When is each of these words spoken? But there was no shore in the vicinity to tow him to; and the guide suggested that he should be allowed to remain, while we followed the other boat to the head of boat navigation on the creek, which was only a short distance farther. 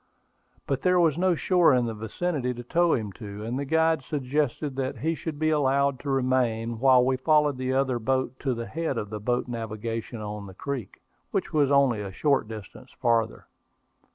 But 0.65 0.81
there 0.81 0.99
was 0.99 1.15
no 1.15 1.35
shore 1.35 1.75
in 1.75 1.85
the 1.85 1.93
vicinity 1.93 2.55
to 2.55 2.63
tow 2.63 2.93
him 2.95 3.11
to; 3.21 3.43
and 3.45 3.59
the 3.59 3.65
guide 3.65 4.01
suggested 4.01 4.75
that 4.75 4.97
he 4.97 5.13
should 5.13 5.37
be 5.37 5.51
allowed 5.51 5.99
to 5.99 6.09
remain, 6.09 6.79
while 6.79 7.05
we 7.05 7.17
followed 7.17 7.57
the 7.59 7.73
other 7.73 7.99
boat 7.99 8.39
to 8.39 8.55
the 8.55 8.65
head 8.65 8.97
of 8.97 9.11
boat 9.23 9.47
navigation 9.47 10.19
on 10.19 10.47
the 10.47 10.55
creek, 10.55 11.03
which 11.29 11.53
was 11.53 11.69
only 11.69 12.01
a 12.01 12.11
short 12.11 12.47
distance 12.47 12.89
farther. 12.99 13.45